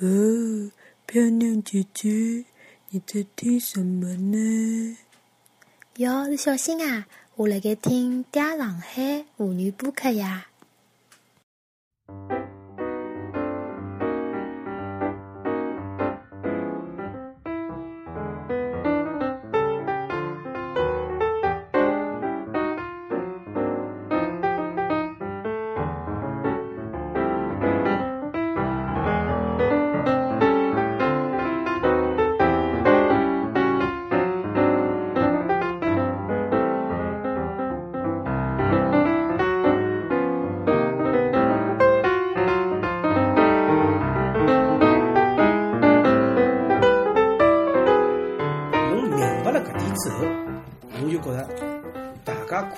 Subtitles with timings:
[0.00, 0.70] 哦，
[1.06, 2.44] 漂亮姐姐，
[2.90, 4.96] 你在听什么呢？
[5.96, 10.46] 哟，小新啊，我辣盖听《嗲上海妇女播客》呀。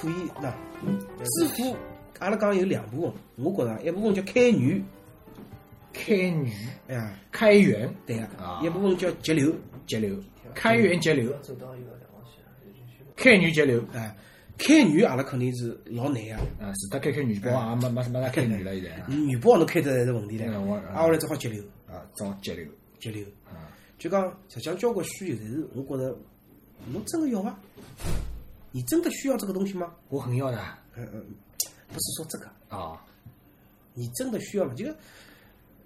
[0.01, 0.15] 可以。
[0.41, 0.51] 那
[1.25, 1.77] 致富，
[2.19, 4.83] 阿拉讲有两部分，我觉着一部分叫开源，
[5.93, 6.53] 开源，
[6.89, 9.55] 哎呀，开源，对个啊，一部分叫节流，
[9.87, 10.17] 节流，
[10.55, 12.42] 开源节流，走到一个两毛钱，
[13.17, 13.83] 开源节流。
[13.92, 14.15] 哎，
[14.57, 18.91] 开源阿拉肯定是老难个，啊，是他开开女包啊，没没没啥开女了现在。
[18.97, 21.05] 啊， 女包侬开得来是问题唻，啊。
[21.05, 22.64] 我来只好节流，啊，找节流，
[22.98, 26.17] 节流，啊，就讲实际上交关需求，但是我觉着
[26.92, 27.59] 侬真个要吗？
[28.73, 29.93] 你真的需要这个东西吗？
[30.09, 30.59] 我很要的。
[30.97, 31.25] 嗯嗯，
[31.89, 33.01] 不是说这个，啊，
[33.95, 34.73] 你真的需要吗？
[34.77, 34.95] 这个，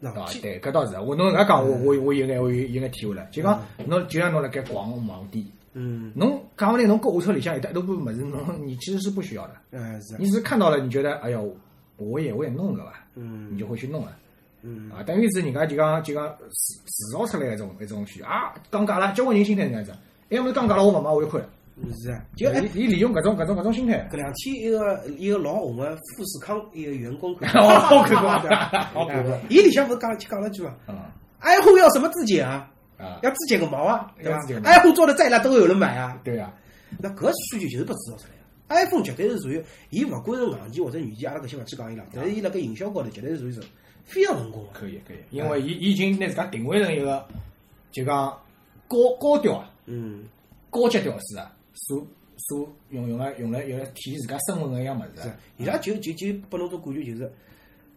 [0.00, 10.14] 那啊，其对，搿倒是，我侬搿讲，我我我有眼我有有眼体会了，就讲侬就像侬辣盖逛网店，嗯，侬讲勿定侬购物车里向有得一大部分物事，侬你其实是不需要的，嗯是。
[10.14, 11.54] 啊，你只是看到了，你觉得哎哟，
[11.96, 13.54] 我也我也弄个吧，嗯。
[13.54, 14.16] 你就会去弄了。
[14.62, 14.90] 嗯。
[14.90, 18.26] 啊，等于是人家就讲就讲制制造出来一种一种需求。
[18.26, 19.94] 啊，降价了，交关人心态是这样子，
[20.30, 21.48] 要么降价了我勿买我就亏了，
[22.00, 32.70] 是啊，就哎，伊伊利用搿种搿种搿种心态，搿两天一个一个老红个富士康一个员工 好看过好看过哎伊里向勿是讲讲了句嘛啊，iPhone 要什么质检啊？
[32.96, 34.36] 啊，要质检个毛啊，对吧？
[34.36, 36.16] 要质检毛？iPhone 做的再烂都有人买啊。
[36.22, 36.54] 对啊，
[37.00, 38.84] 那搿需求就是被制造出来个。
[38.86, 43.60] iPhone 绝对是属于，伊勿管是硬件或者软件，阿拉搿些勿去讲伊拉，但是伊辣盖营销高头绝对是属于是
[44.04, 44.68] 非常成功个。
[44.72, 47.26] 可以可以，因为伊伊已经拿自家定位成一个
[47.90, 48.32] 就讲
[48.86, 50.24] 高高调啊，嗯，
[50.70, 57.32] 高级屌丝啊，所所用用来用来用来体现自家身份个一样物事啊，，伊拉就就就拨侬种感觉就是，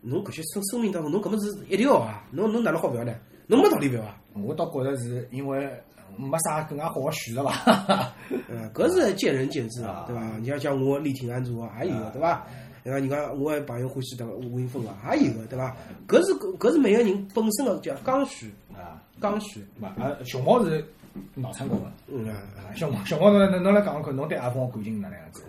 [0.01, 3.13] 侬搿些生生命当中，侬搿么是一定要啊，侬侬哪能好勿要呢？
[3.47, 4.21] 侬没道理勿要啊。
[4.33, 5.67] 我倒觉着是因为
[6.15, 8.13] 没啥更加好个选择伐，
[8.49, 10.37] 嗯， 搿是见仁见智啊啊，对伐？
[10.37, 12.45] 你要像我力挺安卓啊，也有个，对伐？
[12.83, 12.99] 对伐？
[12.99, 15.75] 人家我个朋友欢喜迭个吴云峰啊，也有个，对伐？
[16.07, 19.65] 搿是搿搿是每个人本身个叫刚需，啊，刚需。
[19.79, 20.85] 嘛啊，熊猫是
[21.35, 21.91] 脑残狗个。
[22.07, 25.43] 嗯啊，啊，小王小王侬侬侬来讲讲看，侬对 iPhone 感情哪能样子？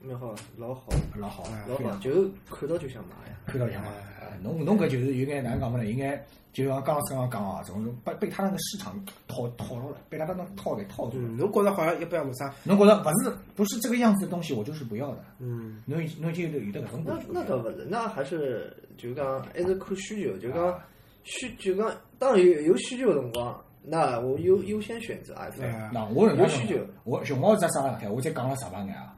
[0.00, 3.38] 蛮好，老好，老好，老好，就看到就想买呀。
[3.46, 3.88] 看到像嘛？
[4.20, 5.86] 啊侬侬搿就是有眼哪能讲法呢？
[5.86, 6.22] 应该
[6.52, 11.28] 就像刚刚刚讲啊，种被被他那个市场套套牢了，被他那个套给套住了。
[11.28, 15.24] 嗯，侬觉着好像一般没啥，侬觉着勿是不是这个样子的东西，我就是不要的。
[15.38, 17.26] 嗯，侬已侬已经有有得搿种那感觉。
[17.32, 20.78] 那倒勿是，那还是就讲还是看需求，就讲啊
[21.22, 25.66] 需就讲当然有有需求的辰光，那我优优先选择 iPhone。
[25.66, 29.14] 哎，那我人家有需求我熊猫在啥上海，我再讲了十八眼啊。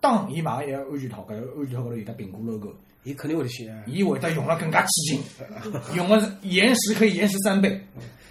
[0.00, 3.74] 当伊买一个安全套，搿个安全套高头有得苹果 logo，伊肯定会得写。
[3.86, 5.22] 伊会得用了更加起劲，
[5.96, 7.80] 用的是延时可以延时三倍，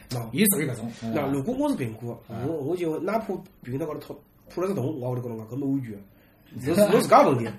[0.10, 0.92] 喏，伊属于搿种。
[1.14, 5.84] 那如果我是苹果，我我就哪怕苹果高头破破了个洞，我也会得跟侬讲，搿 没安
[6.62, 7.50] 全是侬自家问题，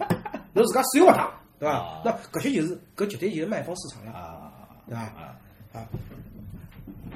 [0.53, 2.03] 侬自家使用勿当，对伐啊？
[2.05, 4.53] 那搿些就是搿绝对就是卖方市场了，啊
[4.89, 5.01] 对伐？
[5.79, 5.87] 啊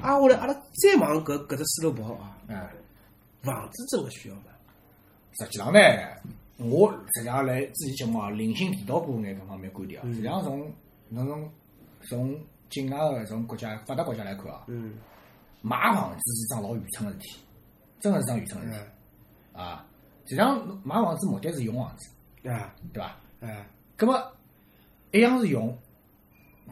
[0.01, 2.71] 啊，啊，后来阿拉再往搿搿只思路跑啊，啊！
[3.41, 4.43] 房子真的需要吗？
[5.39, 5.79] 实际上呢，
[6.57, 10.03] 我实际上来之前节目啊，零星提到过眼搿方面观点啊。
[10.05, 10.71] 嗯实际上从
[11.09, 11.51] 侬从
[12.07, 14.93] 从境外个搿种国家发达国家来看啊，嗯
[15.61, 17.39] 买房子是桩老愚蠢个事体，
[17.99, 18.85] 真个是桩愚蠢个事体
[19.53, 19.85] 嗯啊。
[20.25, 23.07] 实际上买房子目的是用房子，啊对伐？
[23.47, 23.65] 啊，
[23.97, 24.31] 葛么
[25.11, 25.77] 一样是用，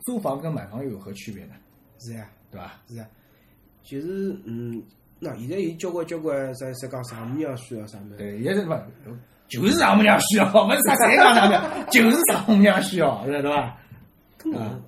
[0.05, 1.55] 租房跟买房又有何区别呢？
[1.99, 2.71] 是呀对伐？
[2.87, 3.07] 是呀，
[3.83, 4.81] 就是嗯，
[5.19, 8.15] 那现在有交关交关在在讲丈母娘需要啥么？
[8.17, 8.73] 对，现在是勿
[9.47, 13.77] 就是丈母娘需要，勿 是啥谁讲丈母娘，就是丈母娘需要，对伐？
[14.45, 14.81] 嗯，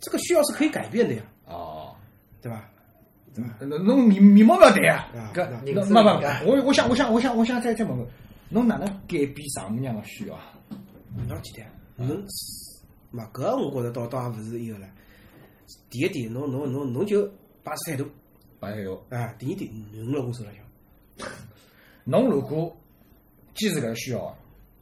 [0.00, 1.94] 这个需要是可以改变的呀，哦。
[2.40, 2.70] 对吧？
[3.60, 5.30] 侬侬面面貌勿对啊啊！
[5.34, 8.06] 搿人侬没没是敏感，我我想我想我想我想再再问问，
[8.48, 10.52] 侬哪能改变丈母娘个需要啊？
[11.28, 11.66] 老简
[11.96, 12.16] 单，侬
[13.10, 14.82] 嘛搿我觉着倒倒也勿是一个唻。
[15.90, 17.28] 第一点，侬侬侬侬就
[17.68, 18.08] 摆态度
[18.60, 19.32] 摆态度，啊。
[19.38, 21.28] 第一点，侬老公手浪向，
[22.04, 22.76] 侬如果
[23.54, 24.36] 坚持搿个需要，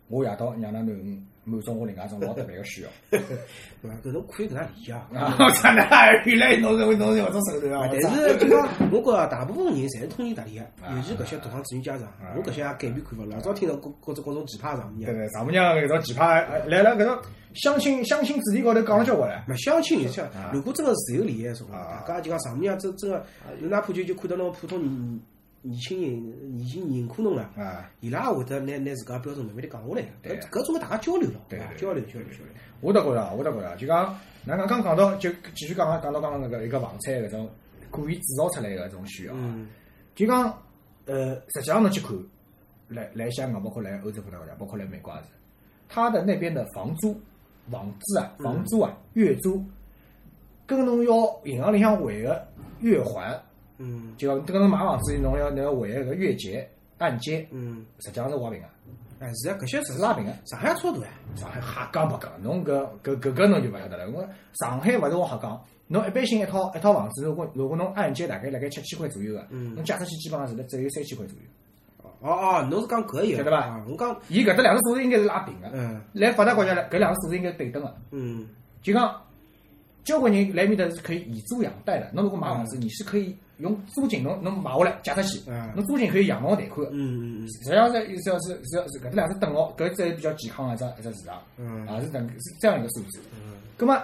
[0.08, 2.88] 我夜到让㑚囡恩满足我另外一种老特别个需要。
[3.08, 3.90] 对伐？
[4.04, 4.92] 搿种可以搿能理解。
[4.92, 5.06] 啊，
[5.38, 5.72] 我操！
[5.72, 7.88] 那原来侬认为侬是搿种手段啊！
[8.02, 13.24] 但是就讲，我觉着大部分人侪是通情达理个，啊尤其搿些独生子女家长，我搿些也改变看法。
[13.24, 17.16] 老早听到各各种各种奇葩丈母娘，对对，丈母娘搿种奇葩，呃来了搿种
[17.54, 19.44] 相亲相亲主题高头讲了交关了。
[19.46, 23.24] 没相亲也像啊，如果真个是有利益的辰光，啊大家就讲丈母娘真真个，
[23.60, 25.20] 侬哪怕就就看到侬普通年
[25.68, 30.38] 年轻人已经认可侬了，啊，伊拉也会得拿拿自家标准慢慢地降下来对。
[30.38, 32.46] 搿搿种个大家交流了，对对伐交流交流交流。
[32.80, 34.16] 我倒觉着，我倒觉着，就讲，
[34.46, 37.50] 咱刚刚讲到，就继续讲讲到刚刚那个一个房产搿种
[37.90, 39.34] 故意制造出来个搿种需要
[40.14, 40.56] 就讲，
[41.06, 42.16] 呃，实际上侬去看，
[42.88, 45.28] 来来香港，包括来欧洲葡萄牙，包括来美国也是，
[45.88, 47.20] 他的那边的房租、
[47.70, 49.64] 房租啊、房租啊、月租，
[50.66, 52.46] 跟侬要银行里向还个
[52.80, 53.40] 月还，
[53.78, 56.68] 嗯就讲跟侬买房子，侬要侬要还个月结、
[56.98, 58.66] 按揭，嗯，实际上是划平个，
[59.18, 60.32] 哎是啊，搿些是拉平个。
[60.46, 61.10] 上海也差不多呀。
[61.34, 64.10] 上海瞎讲白讲，侬搿搿搿个侬就勿晓得了。
[64.10, 64.26] 我
[64.60, 71.44] 上海勿是我瞎讲，侬一般性一套一套房子，如果如果侬按揭大概辣盖七千块左右个，嗯侬借出去基本上是只有三千块左右。
[72.20, 75.68] 哦哦，侬是讲搿一个晓得吧啊我讲伊搿只两个数字应该是拉平个。
[75.74, 77.94] 嗯来发达国家来，搿两个数字应该是对等个。
[78.10, 78.48] 嗯
[78.82, 79.14] 就讲，
[80.02, 82.10] 交关人来面搭是可以以租养贷的。
[82.12, 86.92] 侬如果买房子，你是可以用租金，侬侬买下来借出去嗯，侬租金可以养老贷款个。
[86.92, 91.42] 嗯嗯实际上是是要是是要是搿只两只等号，搿只是比较健康个一只一只市场。
[91.56, 93.20] 嗯啊，是等是这样一个数字。
[93.34, 93.94] 嗯，咁么，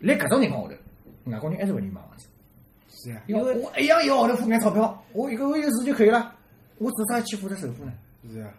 [0.00, 0.76] 辣搿种情况下
[1.24, 2.26] 头，外国人还是勿愿意买房子，
[2.90, 6.34] 是呀，因因为为我一样一个号头付眼钞票，我一个月有事就可以了，
[6.78, 7.92] 我做啥去付得首付呢？
[8.30, 8.50] 是啊，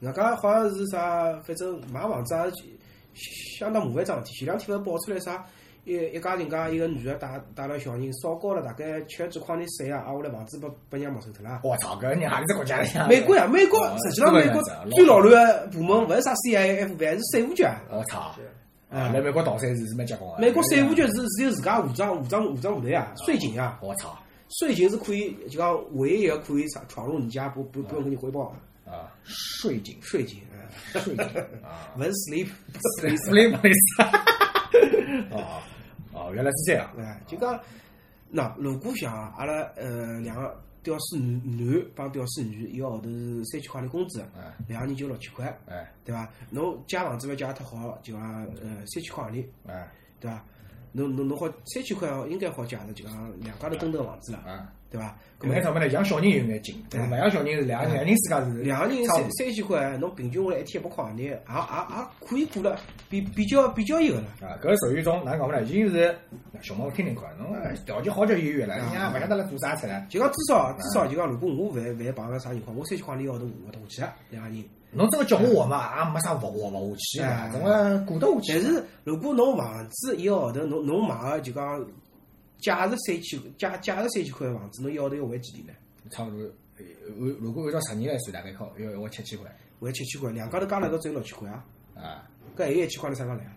[0.00, 4.38] 人家好像是啥，反正买房子也是相当麻烦桩事体。
[4.38, 5.44] 前两天勿是爆出来啥，
[5.88, 11.60] 一一家人家一个女的带带了小人，烧高了大概七十几块钿税啊，挨下来房子被被人家没收脱了。
[11.64, 13.08] 我操，搿人何里只国家里向？
[13.08, 17.80] 美国呀，美国哦实际上美国最老卵的部门勿是啥 CIA、FBI，是税务局啊。
[17.90, 18.18] 我操！
[18.90, 20.38] 啊啊，来美国逃税是是蛮结棍个。
[20.38, 24.16] 美国税务局是是有自家武装武装武装部队啊，税警啊，我操！
[24.60, 28.50] 税警是可以就讲唯一一个可以闯闯入你家不不不用跟你汇报
[28.84, 30.56] 的啊，税警，税警 啊，
[31.00, 31.24] 税警
[31.62, 34.18] 啊勿是 sleep，sleep police。
[36.32, 36.90] 原来是这样。
[36.98, 37.60] 哎，就讲，
[38.30, 46.30] 那如果像阿拉呃两个屌丝男男帮屌丝女一个号头是三千块的工资，哎两个人就六千块，哎对伐？
[46.50, 49.88] 侬借房子勿借得好，就讲呃三千块钿，哎
[50.20, 50.44] 对伐？
[50.92, 55.14] 侬侬侬好三千块应该好借着，就讲两家头蹲蹲房子了，哎，对伐？
[55.40, 62.76] 搿眼钞票呢，养小人有眼紧，但是勿养小人是两个两人自家是两个人三三千块，侬平均下来一天一百块钿，也也也可以过了，
[63.08, 64.24] 比比较比较一个了。
[64.40, 65.62] 啊，搿属于一种哪能讲法呢？
[65.62, 66.12] 已经是
[66.60, 70.04] 小猫听听看，侬哎条件好叫有缘了，人家勿晓得辣做啥出来。
[70.10, 74.64] 就讲至少至少就讲，如果我万万一碰着啥情况，我三千块钿一个号头活得下去的，两个人。
[74.90, 78.64] 侬真个叫我活嘛，也没啥活活勿下去哎的，怎么过得下去？
[78.64, 81.86] 但是如果侬房子一个号头，侬侬买个就讲
[82.58, 85.72] 假如三千价价值三千块个房子，侬一个号头要还几钿呢？
[86.10, 86.38] 差不多，
[86.76, 86.84] 呃
[87.20, 89.50] 按如果按照十年来算，大概靠要要七千块
[89.80, 91.64] 还七千块，两家头加了一道只有六千块啊！
[91.94, 92.28] 啊。
[92.56, 93.52] 搿还有一千块侬啥讲来啊？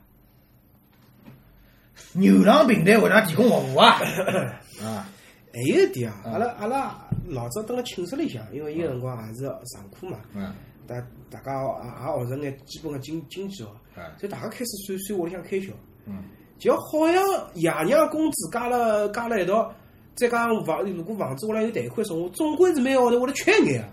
[2.13, 3.99] 牛郎平台为㑚提供服务啊？
[4.81, 5.09] 啊，
[5.53, 10.53] 还有一点啊，阿拉阿拉老早蹲辣寝室里向，因为伊个辰光也是上课嘛，嗯，
[10.87, 10.99] 大
[11.29, 15.67] 大家也也学着眼基本个经经济哦，啊，所以大家开始算算屋里向开销，
[16.05, 16.23] 嗯，
[16.61, 17.23] 就好像
[17.55, 19.73] 爷娘工资加了加了一道，
[20.13, 23.89] 再加上房如果房子屋里有贷款送我，总归是每个号头会得缺一眼啊。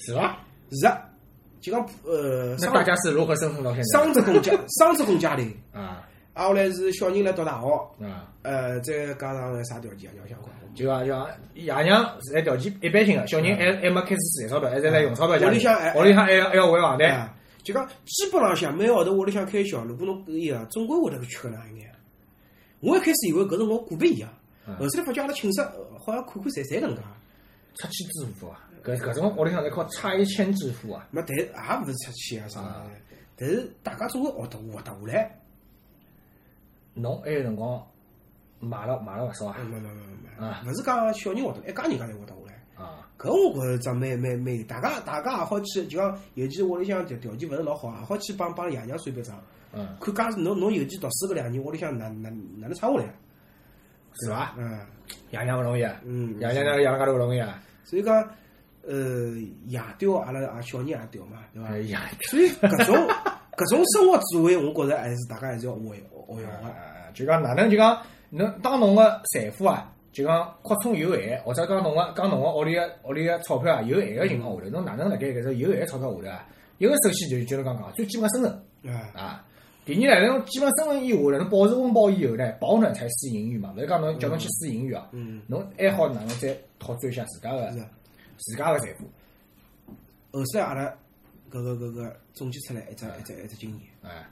[0.00, 0.36] 是伐？
[0.72, 0.98] 是啊，
[1.60, 3.98] 就讲呃，那双大家是如何生存到现在？
[4.00, 6.02] 双职工家双职工家庭， 啊
[6.34, 7.68] 啊后来是小人来读大学，
[8.04, 10.14] 啊，呃，再加上啥条件啊？
[10.20, 15.56] 要想讲就讲爷娘在条件一般性个，小人还还没开始赚钞票，还在来用钞票家屋里
[15.94, 17.32] 屋里向还要还要还房贷。
[17.68, 21.94] 哎，就讲基本浪向每个号头屋里向开销，如果侬伊个总归会得缺个两一眼。
[22.80, 24.30] 我一开始以为搿辰光股不一样，
[24.66, 24.74] 嗯。
[24.76, 27.02] 后头来发觉阿拉寝室呃好像看看侪侪能介，
[27.74, 31.06] 出去致富啊，搿搿种屋里向侪靠拆迁支付啊。
[31.10, 32.62] 没但也勿是出去啊啥。
[32.62, 32.86] 的，
[33.36, 35.38] 但是大家总归学得活得下来。
[36.94, 37.86] 侬埃个辰光
[38.60, 39.56] 买了买了勿少啊？
[39.58, 40.02] 没没没没
[40.38, 40.62] 没，啊。
[40.66, 42.32] 勿是讲小人活得，一家人家侪活得
[43.18, 49.36] 搿我觉着只蛮蛮蛮，大家大家也好去，就讲尤其屋里向条条件勿是老好，也好去帮帮爷娘算笔账，
[49.72, 53.14] 嗯，看假使侬侬尤其读书搿两年，屋里向哪哪哪能撑下来啊？
[54.20, 54.54] 是伐？
[54.56, 54.80] 嗯
[55.30, 57.60] 爷娘勿容易啊，嗯，爷娘呢养了介头勿容易啊。
[57.84, 58.14] 所以讲，
[58.86, 59.34] 呃，
[59.66, 62.94] 夜钓阿拉也小人也钓嘛，对伐所以搿种
[63.56, 66.68] 搿种生活智慧，我觉着还是大家还是要学学学用个。
[66.68, 76.48] 呃，就讲哪能就讲，侬当侬个财富啊，就讲扩充有限，或者讲侬个讲侬个屋里个屋里个钞票啊有限个情况下头，侬哪能辣盖搿只有限个钞票下头啊，
[76.78, 79.44] 一个首先就是就侬刚讲最基本个生存哎，啊。
[79.84, 83.72] 第二呢，侬基本生存以下呢，侬保持温饱以后呢，保暖才是盈余嘛。
[83.76, 87.78] 勿是讲侬叫侬去输盈余啊，嗯，侬还好哪能再拓展一下自家个是。
[87.78, 87.88] 啊。
[88.40, 89.04] 自家个财富，
[90.30, 90.84] 后首阿拉
[91.50, 94.24] 搿个搿个总结出来一只一只一只经验，哎，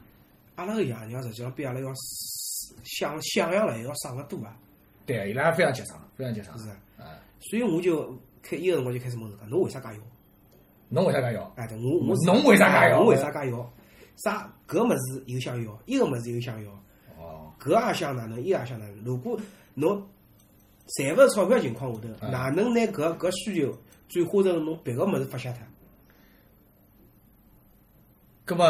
[0.54, 1.88] 阿拉个爷娘实际上比阿拉要
[2.84, 4.56] 想想象来要省个多啊，
[5.06, 6.76] 对，伊拉非常节省，非常节省是啊。
[6.98, 7.04] 啊。
[7.40, 10.00] 所以我就开伊个辰光就开始问自家，侬为啥介要？
[10.88, 11.52] 侬为啥介要？
[11.56, 13.72] 哎，对，我我侬为啥介要我为啥介要？
[14.16, 16.70] 啥搿物事又想要，伊个物事又想要，
[17.18, 19.04] 哦，搿也想哪能，伊也想哪能。
[19.04, 19.38] 如果
[19.74, 20.08] 侬
[20.86, 25.58] 赚勿着钞票情况下头，嗯哪能拿搿搿需求转化成侬别个物事发泄脱？
[28.46, 28.64] 葛么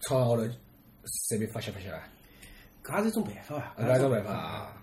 [0.00, 0.42] 操场高头
[1.04, 1.98] 随便发泄发泄伐？
[2.84, 4.81] 搿也是一种办法啊，搿也是种办法啊。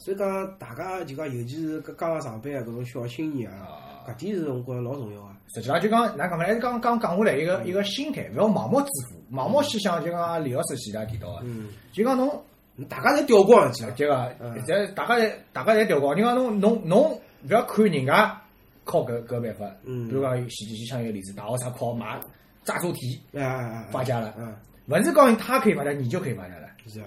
[0.00, 5.36] 所以讲，大家就讲，尤其是搿刚刚上班啊搿种小青年啊，啊，搿点是我觉着老重要啊。
[5.54, 12.42] 实际上就讲，哪讲法，还是刚刚讲下来一个一个心态，勿要盲目致富，盲目去想，就讲李老师前头提到个，嗯，就讲侬
[12.88, 18.40] 大家侪掉光去了，这个嗯，这大家侪大家侪掉光，就讲侬侬侬勿要看人家
[18.84, 20.08] 靠搿搿办法，嗯。
[20.08, 22.18] 比如讲前几期像一个例子，大学生靠买
[22.64, 26.68] 炸猪蹄哎哎哎，发家了，嗯，勿是讲他可以发家，你就可以发家了。
[26.86, 27.06] 是啊，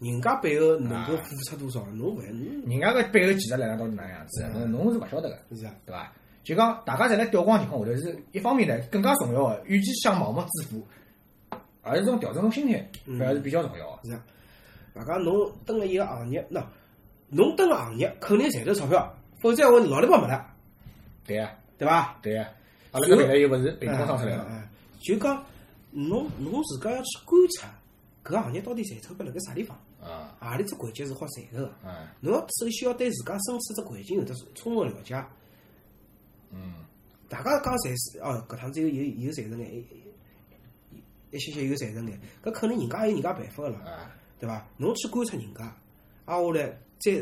[0.00, 6.12] 人家背后能够付出多少，侬勿侬人家个背后技术力量到底哪能样子，侬侬是勿晓得个，是啊，对伐？
[6.44, 10.86] 就讲大家侪辣调光情况下头，是一方面呢更加重要个，与其想盲目致富，
[11.82, 12.88] 而是种调整种心态，
[13.18, 14.08] 还是比较重要个。
[14.08, 14.22] 是啊。
[14.94, 16.62] 大家侬蹲了一个行业，喏，
[17.28, 20.46] 侬蹲个行业肯定赚头钞票，否则我老里帮没了，
[21.26, 22.18] 对呀，对伐？
[22.22, 22.48] 对呀，
[22.92, 24.44] 阿拉搿平台又勿是凭空生出来个，
[25.00, 25.44] 就讲
[25.90, 27.68] 侬侬自家要去观察
[28.24, 29.80] 搿个行业到底赚钞票辣盖啥地方，啊，
[30.40, 31.72] 何里只环节是好赚头个。
[31.84, 35.14] 嗯侬要首先要对自家身处只环境有得充分了解。
[36.50, 36.74] 嗯，
[37.28, 39.86] 大家讲赚是哦，搿趟子有有有赚成眼，一
[41.30, 44.66] 一些些有赚成眼，搿肯定人家有人家办法个啦，啊，对伐？
[44.78, 45.76] 侬去观察人家，
[46.24, 47.12] 挨下来再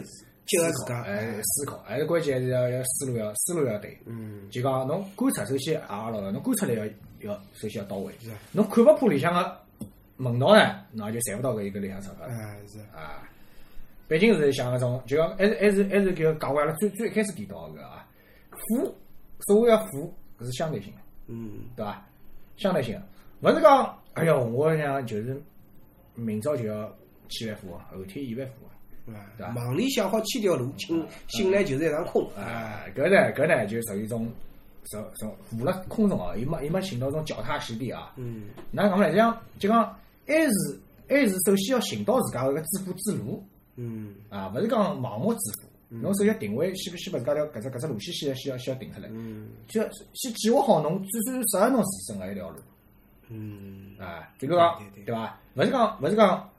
[0.47, 3.99] 结合自家，哎，思考，还是关键还是要要思路要思路要对。
[4.07, 8.15] 嗯，就讲侬观察，首先也老了，侬观察力要要首先要到位。
[8.53, 9.61] 侬看勿破里向个
[10.17, 12.33] 门道呢，那就赚勿到搿一个里向钞票了。
[12.33, 13.23] 哎是，啊，
[14.09, 18.07] 毕竟是像搿种，就讲还是还是还是就讲回来了，最最一开始提到个啊，
[18.51, 18.95] 富，
[19.47, 22.07] 所谓个富，搿是相对性的，嗯对伐？
[22.57, 23.03] 相对性的，
[23.43, 25.41] 勿是讲，哎哟，我讲就是
[26.15, 26.91] 明朝就要
[27.29, 28.67] 千万富翁，后天亿万富翁。
[29.15, 34.27] 啊对吧，梦里想好千条路，醒醒来就是一场空，啊，搿呢搿呢就属于一种，
[34.91, 38.15] 属属浮辣空中哦，伊没伊没寻到种脚踏实地啊。
[38.17, 39.13] 嗯哪讲法呢？
[39.13, 43.43] 就讲就讲，还是还是首先要寻到自家个致富之路。
[43.77, 52.57] 嗯啊，勿是讲盲目致富，侬首先定位，先先把自家条搿只搿只路线先先要先要定出来，嗯就要先计划好侬最最适合侬自身个一条路
[53.29, 54.33] 嗯啊。
[54.39, 55.39] 比如讲对对对对伐？
[55.57, 56.51] 勿是讲勿是讲，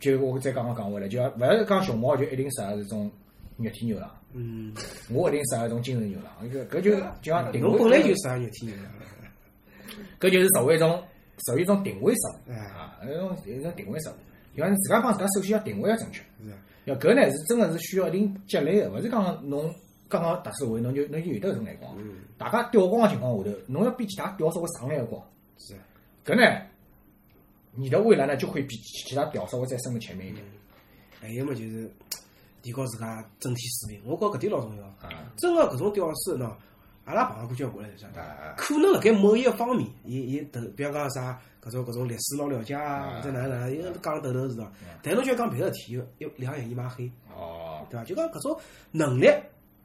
[0.00, 3.10] 就我再刚刚讲回来，就要勿是讲熊猫就一定适合这种
[3.58, 4.72] 肉体牛郎，嗯，
[5.12, 8.84] 我一定适合种精神牛郎，搿搿就就像定位，侬本来就适合肉体牛郎，
[10.18, 11.02] 搿就是社会一种
[11.46, 14.12] 属于一种定位失误哎啊，一种一种定位失误。
[14.56, 16.22] 就讲自家帮自家首先要定位要正确。
[16.84, 19.72] 要搿呢是真个是需要一定积累个，勿是讲侬
[20.08, 21.94] 刚刚踏社会侬就侬就有得搿种眼光。
[21.98, 25.22] 嗯大家吊光个情况下头，侬要比其他吊稍微上来个光，
[26.24, 26.66] 搿呢，
[27.74, 30.44] 你的未来呢就会比其他吊稍微再升得前面一点。
[31.20, 31.88] 还有么就是
[32.62, 34.84] 提高自家整体水平，我觉搿点老重要。
[34.86, 36.50] 啊真个搿种吊丝喏，
[37.04, 38.22] 阿拉碰到过交关了，晓得
[38.56, 44.70] 可能辣盖某一个方面，伊伊头，比方讲啥，搿种搿种历史老了解啊，或者哪能哪能，伊讲了头头是伐？
[45.02, 48.04] 但侬就要讲别个事体，又又两眼一抹黑，哦，对伐？
[48.04, 48.60] 就讲搿种
[48.92, 49.26] 能力，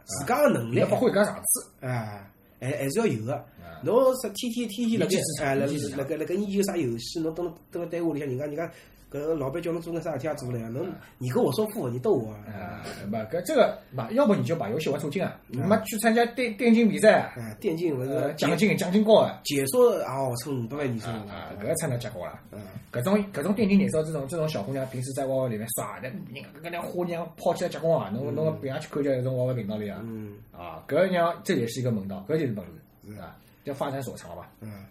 [0.03, 1.67] 自家个能力要，发挥搿场子。
[1.81, 2.29] 哎，
[2.60, 3.34] 还还是要有个。
[3.34, 3.43] 啊
[3.84, 5.53] 侬是天天天天辣盖哎，
[5.95, 8.72] 辣盖辣盖研究啥游戏，侬蹲蹲辣单位里向，人家人家
[9.15, 10.86] 搿老板叫侬做眼啥事体也做勿来，侬
[11.17, 15.39] 你跟我说负，你逗我啊，啊，不，搿这个不，要不你就把游戏玩抽筋啊！
[15.48, 19.39] 你妈去参加电电竞比赛，啊，电竞勿呃，是奖金奖金高啊！
[19.45, 22.39] 解说也号称五百万年薪啊啊，搿才能结棍啦。
[22.51, 22.60] 嗯
[22.91, 26.17] 搿种搿种电竞选手这种这种小姑娘，平时在 Y 里面耍，的人
[26.63, 28.10] 搿两花娘跑起来结棍啊！
[28.13, 34.86] 侬侬别上去看叫这种 Y Y 频道里啊，嗯啊，搿娘这也是一个门道，搿就是本事啊，叫发展所长吧，嗯，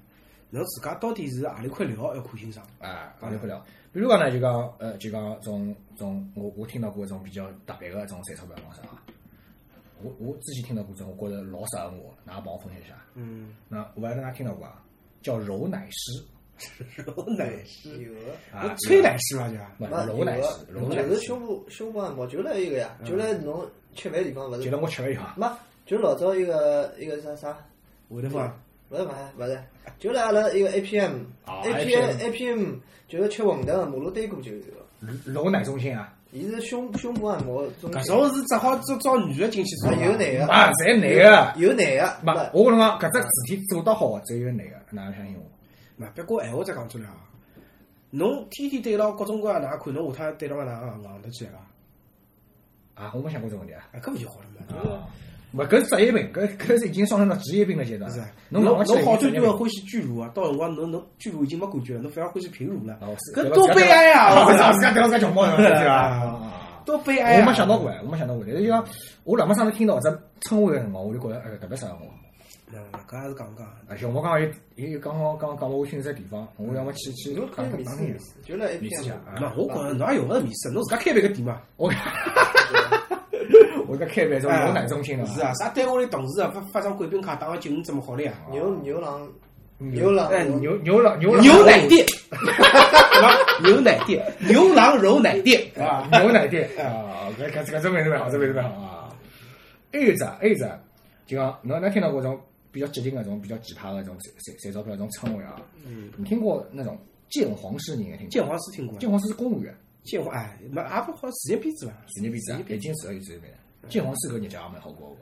[0.51, 3.65] 侬自家到底是何里块料要看清爽，啊，搞定不了。
[3.95, 9.01] 比如讲呢，就讲呃，就讲种种，我我听到过一种比较特别的这种赚钞票方式啊。
[10.03, 12.97] 我我之前听到过这种，我觉着老适合我，哪帮我分享一下？
[13.15, 14.83] 嗯，那我不晓得大家听到过啊，
[15.23, 16.25] 叫揉奶师
[16.97, 18.21] 揉奶师，有个。
[18.53, 24.57] 啊，吹奶师伐就，不那揉奶师，有揉奶师，就是胸部胸部按摩，就来一个呀，就来侬吃饭地方勿？
[24.57, 25.47] 就是是我吃饭地方，没，
[25.87, 27.57] 就老早一个一个啥啥，
[28.09, 28.59] 会得伐？
[28.91, 29.61] 勿是勿是勿是，
[29.99, 31.11] 就辣阿拉一个 APM
[31.45, 32.77] 啊 APM APM
[33.09, 39.93] 就是吃馄饨个马路对过就有个，老奶中心啊，伊是胸胸部按摩中搿，种是只好招招女的进去做。
[39.93, 41.09] 有男个，啊，侪男
[41.55, 41.61] 个。
[41.61, 45.43] 有男个，没，我跟侬讲，搿只事体做得好，只有男个，哪能相信我？
[45.97, 47.17] 嘛，不过闲话再讲出来啊，
[48.11, 53.05] 侬天天对牢各种各样哪能看，侬下趟对牢个哪能硬得起来伐？
[53.05, 53.87] 啊，我没想过这个问题啊。
[53.93, 55.07] 啊，搿勿就好了嘛？
[55.55, 62.99] 啊，勿，搿是职业病，搿搿是已经上升到职业病了阶段是侬侬侬好端端个欢喜巨乳啊，到辰光侬侬巨乳已经没感觉了，侬反而欢喜平乳了，
[63.35, 64.47] 搿多悲哀啊！
[64.47, 66.53] 我操，我操自家调自家穷猫对吧？
[66.85, 67.41] 多悲哀啊！
[67.41, 68.45] 我没想到过哎，我没想到过。
[68.47, 68.85] 但是就讲，
[69.25, 70.11] 我辣么上头听到这
[70.43, 72.07] 称谓个辰光，我就觉着哎特别适合我。
[72.73, 73.67] 嗯，搿也是讲讲。
[73.89, 79.55] 而且我刚刚有有刚刚刚刚讲了我去只地方，我要么去去侬可以打面试面打听试，就辣面试一下那啊。
[79.57, 81.61] 我觉着侬也用勿着面试，侬自家开办个店嘛。
[81.77, 81.89] 我
[83.95, 88.33] 我在开办种牛奶中心的是啊，啥单位里同事啊，发发张贵宾卡打个九五折么好了呀？
[88.51, 89.31] 牛牛郎
[89.79, 92.05] 牛郎哎牛牛郎牛郎牛奶店？
[93.63, 99.17] 牛奶店，牛郎揉奶店啊，牛奶店啊，搿搿搿这名字蛮好，这名字蛮好啊。
[99.93, 100.69] 还有一只，还有一只，
[101.27, 102.37] 就讲侬能听到过种
[102.73, 105.55] 比较激进的这种比较奇葩的这种赚赚赚钞票种称谓啊？
[105.87, 106.99] 嗯，你听过那种
[107.31, 107.95] 鉴黄师？
[107.95, 108.31] 你应该听过。
[108.31, 109.73] 鉴黄师听过，鉴黄师是公务员，
[110.03, 111.93] 鉴黄哎，没也不好职业编制伐？
[112.09, 113.59] 职业编制啊，北京市有职业编制。
[113.89, 115.17] 鉴黄师搿日脚也蛮好过个。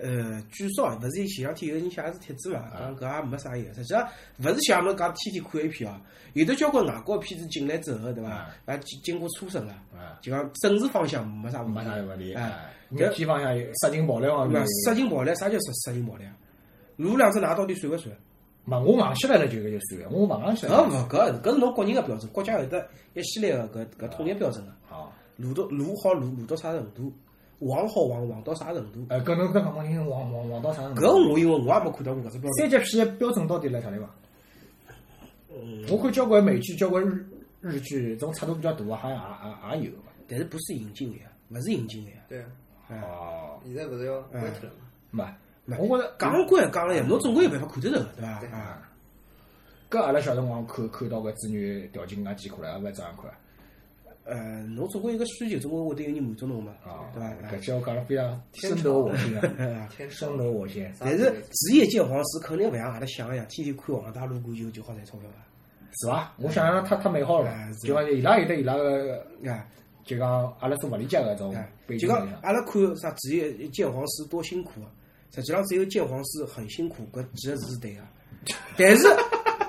[0.00, 3.74] 呃，据说勿是前两天有人写一只帖子嘛，讲搿也没啥意思。
[3.74, 4.08] 实际上
[4.38, 6.00] 勿是像侬讲天天看 A 片啊，
[6.34, 8.30] 有的交关外国片子进来之后，对伐？
[8.30, 11.88] 啊，经经过初审了，啊，就讲政治方向没啥问没题。
[11.88, 12.34] 啥问题。
[12.34, 16.36] 哎哎，人体方向有色情暴力方那面，色情暴力，啥叫色色情暴力啊？
[16.96, 18.16] 撸两只奶到底算勿算？
[18.64, 20.86] 嘛，我忘下来了就搿就算了，我忘上去搿。
[20.86, 24.72] 勿搿搿是侬个人个标准，国家有得一系列个搿搿统一标准个。
[24.86, 27.12] 好，撸到撸好撸撸到啥程度，
[27.60, 29.04] 黄好黄黄到啥程度？
[29.08, 31.02] 呃，搿侬搿讲讲听，黄黄黄到啥程度？
[31.02, 32.52] 搿我因为我也没看到过搿只标准。
[32.58, 34.08] 三级片的标准到底辣啥地方？
[35.50, 37.26] 嗯，我看交关美剧、交关日
[37.60, 39.96] 日剧，这种尺度比较大的，好像也也也有。
[40.28, 41.24] 但是不是引进的呀？
[41.50, 42.16] 勿是引进的呀。
[42.28, 42.46] 对啊，
[42.88, 44.74] 哎，哦，现在勿是要关脱了
[45.10, 45.34] 嘛？
[45.64, 48.40] 没，没我觉着讲关讲了呀，侬总归有办法看得着个，对伐？
[48.40, 48.88] 对啊，
[49.90, 53.30] 搿阿拉小辰光看看到个子女条件介艰苦了，也勿照样看
[54.28, 57.08] 呃，侬总归有个需求，总归会得有人满足侬嘛，啊。
[57.14, 57.56] 对伐？
[57.56, 60.86] 搿句我讲了非常深得我心 啊，深得我心。
[61.00, 65.42] 但是职业鉴黄师肯定勿像阿拉想个样，天天看黄大路过就就好赚钞票伐？
[66.00, 66.34] 是伐？
[66.36, 67.50] 我想象太太美好了
[67.82, 69.66] 就讲伊拉有得伊拉个，哎
[70.04, 71.54] 就讲阿拉是勿理解个种
[71.98, 72.28] 就讲。
[72.42, 74.88] 阿拉看啥职业鉴黄师多辛苦啊，
[75.34, 78.02] 实际上只有鉴黄师很辛苦，搿几个字是对个，
[78.76, 79.08] 但是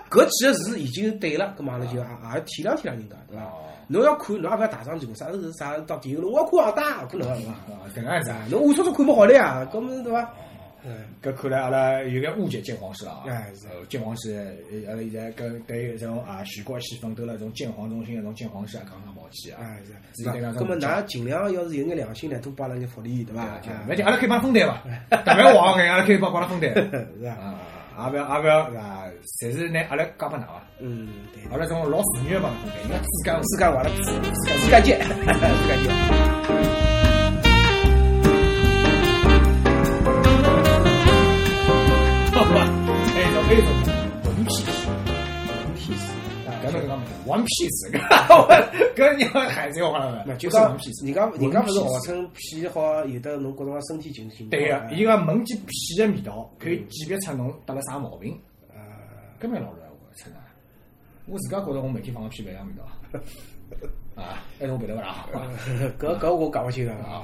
[0.10, 3.44] 搿几个字已经对了，葛末阿拉就也也体谅体谅人家，对伐？
[3.44, 7.52] 哦侬要看，侬也勿要大张旗鼓，啥是啥到电影了，我要看黄大，可能对伐？
[7.74, 8.48] 啊，搿能样子啊啊，。
[8.52, 10.30] 侬暗戳戳看不好了呀，搿么对伐？
[10.86, 13.24] 嗯，搿看来阿拉有眼误解鉴黄师了啊！
[13.28, 14.32] 哎是呃鉴黄师，
[14.72, 19.58] 呃阿拉现在跟对这种啊全国细分都辣这种鉴黄中心种鉴黄师啊，讲讲毛气啊！
[19.60, 23.44] 哎是自己对两那么种比较㑚尽量要是有眼良心呢，多拨阿拉眼福利，对伐？
[23.62, 25.18] 就啊勿要紧，阿拉可以帮分担伐？
[25.24, 26.72] 特别黄眼，阿拉可以帮帮他分担
[27.20, 27.60] 是啊，啊！
[28.06, 29.04] 也勿要也勿要啊，
[29.42, 30.62] 侪是拿阿拉加拨㑚伐？
[30.80, 31.44] 嗯，对。
[31.52, 33.90] 阿拉这种老妇女的帮他分担，人家自家自家话了，
[34.62, 35.26] 自家见，自
[35.68, 35.86] 家见。
[42.40, 43.99] 还有还有种文
[47.30, 47.98] 侬搿讲玩屁事，搿
[48.96, 50.38] 搿你要海贼王了那呗？
[50.38, 54.50] 就是玩屁事，人家人家勿是号称屁好有的侬各种身体情形。
[54.50, 58.38] 对个，哎伊个闻见屁个味道，可以鉴别出侬得了啥毛病，
[58.70, 58.76] 呃，
[59.40, 60.40] 搿蛮老实闲话，真的。
[61.28, 62.84] 我自家觉着我每天放个屁勿一样味道，
[64.22, 65.30] 啊，还是我鼻头勿大好。
[66.00, 67.24] 搿搿我讲勿清啊个啊。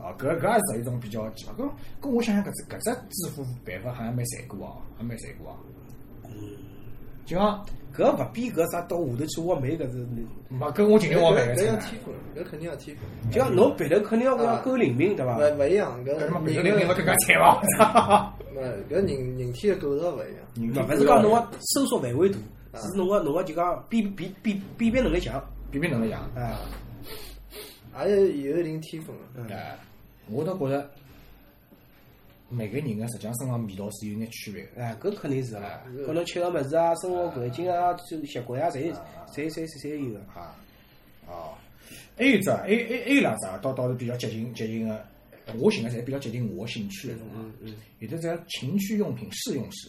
[0.00, 1.50] 哦，搿搿也是一种比较奇葩。
[1.56, 5.56] 搿搿我想想，搿只搿只支付办法好像蛮残酷哦，还蛮残酷哦。
[7.26, 7.64] 就讲，
[7.96, 10.06] 搿勿比搿啥到下头去挖煤搿是，
[10.48, 13.30] 没搿我尽量往办个搿要天分，搿肯定要天分。
[13.30, 15.36] 就讲侬鼻头肯定要要够灵敏，对伐？
[15.36, 18.34] 勿勿一样，搿搿他妈鼻头人灵敏，我更加惨伐？
[18.54, 18.58] 勿
[18.90, 19.06] 搿人
[19.38, 20.74] 人体的构造勿一样。
[20.74, 22.28] 人勿是讲侬个收缩范围
[22.72, 25.42] 大，是侬个侬个就讲辨辨辨辨别能力强。
[25.70, 26.20] 比比能力强。
[26.34, 26.58] 啊，
[28.06, 29.54] 也有有一定天分的。
[29.54, 29.76] 哎，
[30.30, 30.90] 我倒觉着
[32.50, 34.82] 每个人个实际上身上味道是有眼区别个。
[34.82, 35.60] 哎，搿肯定是个，
[36.04, 38.92] 可能吃个物事啊，生活环境啊，就习惯啊，侪
[39.32, 40.18] 侪侪侪侪有个。
[40.34, 40.56] 啊，
[41.28, 41.54] 哦，
[42.16, 45.06] 还有只，还有还有两只，倒倒是比较接近接近个。
[45.58, 49.88] 我寻个侪比较接近我兴趣个，种、嗯、啊，有的叫情趣用品试用室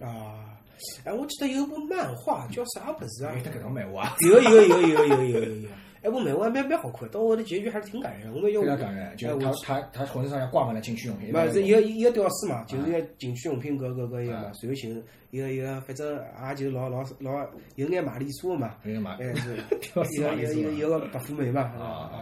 [0.00, 0.58] 啊。
[1.04, 3.34] 哎，我记得有部漫画叫啥物事啊？
[3.36, 4.16] 有得搿种漫画？
[4.20, 5.68] 有有有有有有有有。
[6.02, 8.34] 哎，部漫画还蛮蛮好看，到后头结局还是挺感人的。
[8.34, 11.32] 我们要非常感人，就是他他他浑身上下挂满了情趣用品。
[11.32, 22.16] 不，是一个一个屌丝嘛，就是一个情趣用品搿搿搿一个嘛，随后寻一个一个，反正也就老老老有眼玛丽苏嘛，有眼玛哎 是屌丝一个一个玛丽苏一个一个白富美嘛，啊啊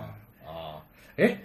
[0.47, 0.85] 啊！
[1.17, 1.37] 哎，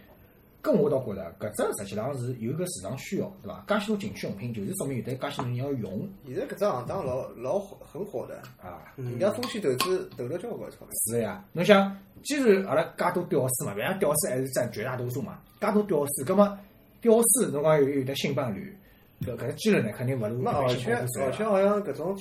[0.66, 3.64] 搿我倒觉着搿只实际上是有个市场需要，对伐？
[3.68, 8.92] 介许多情趣用品，就是说明有得介许多人要用现在搿只行当老老火很火的，啊。
[8.98, 10.88] 人家风险投资投了交关钞票。
[11.06, 16.58] 是的呀，侬想，既然阿拉介多屌丝嘛，反正屌丝还是占绝大多数嘛，介多屌丝，葛么
[17.00, 18.76] 屌丝侬讲有有得性伴侣，
[19.22, 22.18] 搿搿个机率呢，肯定勿如那而且而且好像搿种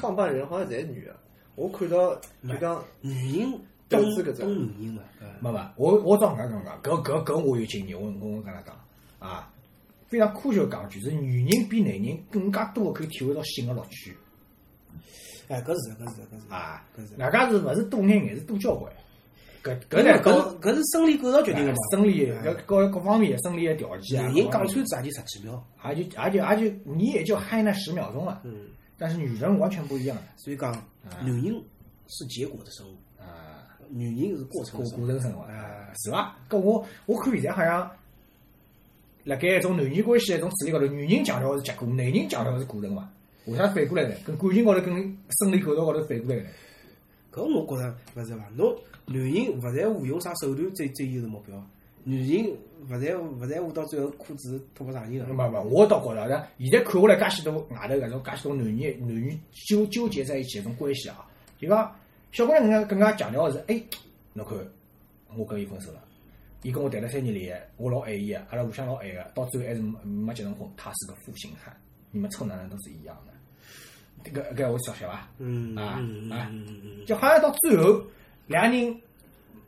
[0.00, 1.16] 创办人好像侪是女的，
[1.54, 2.14] 我看到
[2.46, 4.48] 就讲女人懂投资搿人
[4.94, 8.76] 嘛，搿没没，我我照搿能讲，搿搿搿我有经验，我我我跟他讲
[9.18, 9.50] 啊，
[10.06, 14.16] 非常科学地讲就，是女人比男人更加多的可以体会到性的乐趣。
[15.48, 18.92] 哎，搿是搿是搿是啊搿是，外加是勿是多眼眼，是多交关。
[19.62, 24.68] 搿搿搿呢搿搿搿是生理构造决定的嘛，生理哎搿各各方面的生理的条件啊，男人各方面。
[24.68, 30.72] 讲穿子也就十几秒，也就也就也就你也就嗨那十秒钟了，嗯，但是女人完全不一样的所以讲
[31.22, 31.62] 女人
[32.08, 33.07] 是结果的生物，啊，
[33.90, 36.36] 女人是过程过过程生活哎啊，是伐？
[36.48, 37.90] 搿我我看现在好像，
[39.24, 43.10] 辣盖一种男女关系的一种处理高头，女人强调的是结果，男人强调的是过程嘛？
[43.46, 44.14] 为啥反过来呢？
[44.24, 46.48] 跟感情高头跟生理构造高头反过来呢？
[47.32, 48.44] 搿我觉着勿是伐？
[48.56, 48.74] 侬
[49.06, 51.62] 男人勿在乎用啥手段追追求的目标，
[52.04, 52.50] 女人
[52.90, 55.32] 勿在乎勿在乎到最后裤子脱不上人个。
[55.32, 61.24] 没没，我倒觉着，现在看下来，介许多外头搿种介许多男女男女纠纠结在一起搿种关系啊，
[61.58, 61.90] 就讲
[62.32, 63.82] 小姑娘更加更加强调的是，哎，
[64.32, 64.56] 侬看
[65.36, 66.00] 我跟伊分手了，
[66.62, 71.74] 伊跟我谈了三年恋爱，我老爱伊个，阿拉互相老爱个，到最后还是没没结成婚，他是个负心汉，
[72.10, 73.32] 你们臭男人都是一样的，
[74.24, 75.28] 这个搿我晓晓伐？
[75.38, 76.50] 嗯啊嗯啊
[77.06, 78.02] 就好像到最后
[78.46, 79.00] 两人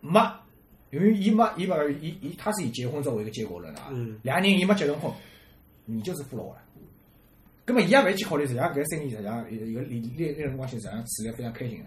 [0.01, 0.21] 没，
[0.91, 5.11] 因为伊没伊没伊伊他是以结婚作为一个结果论的啊，嗯两人伊没结成婚，
[5.85, 6.63] 你就是负了我了。
[7.71, 11.87] 葛么伊也勿会去考虑，实际上搿三年实际上有有恋恋恋人关系实际上处得非常开心的。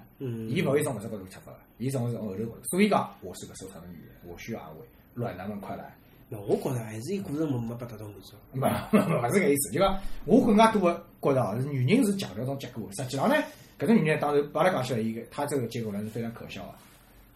[0.49, 2.57] 伊勿会从搿只角度出发的，伊从是从后头角度。
[2.71, 5.93] 所以讲，我是个受伤的女人，我需要安慰，软男们快来。
[6.29, 8.35] 那我觉着还是伊个人没没达到满足。
[8.53, 12.87] 没勿是搿意思，就讲我更加多的觉着哦，是女人是强调种结果。
[12.97, 13.35] 实际上呢，
[13.77, 16.75] 搿种女人当然把拉讲起来，伊个她这个结果呢是非常可笑的。